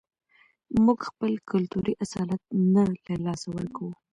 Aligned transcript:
موږ 0.83 0.99
خپل 1.09 1.31
کلتوري 1.51 1.93
اصالت 2.03 2.41
نه 2.73 2.83
له 3.05 3.15
لاسه 3.25 3.47
ورکوو. 3.51 3.91